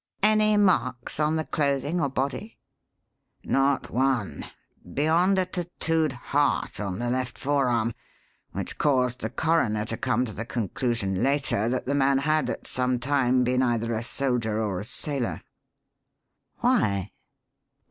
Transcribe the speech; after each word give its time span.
"Any 0.23 0.57
marks 0.57 1.19
on 1.19 1.35
the 1.35 1.43
clothing 1.43 2.01
or 2.01 2.09
body?" 2.09 2.57
"Not 3.43 3.91
one 3.91 4.45
beyond 4.95 5.37
a 5.37 5.45
tattooed 5.45 6.13
heart 6.13 6.79
on 6.79 6.97
the 6.97 7.07
left 7.11 7.37
forearm, 7.37 7.93
which 8.51 8.79
caused 8.79 9.19
the 9.21 9.29
coroner 9.29 9.85
to 9.85 9.97
come 9.97 10.25
to 10.25 10.33
the 10.33 10.43
conclusion 10.43 11.21
later 11.21 11.69
that 11.69 11.85
the 11.85 11.93
man 11.93 12.17
had 12.17 12.49
at 12.49 12.65
some 12.65 12.97
time 12.97 13.43
been 13.43 13.61
either 13.61 13.93
a 13.93 14.01
soldier 14.01 14.59
or 14.59 14.79
a 14.79 14.85
sailor." 14.85 15.39
"Why?" 16.61 17.11